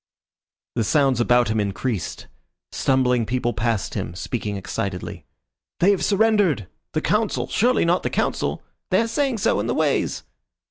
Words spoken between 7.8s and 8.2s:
not the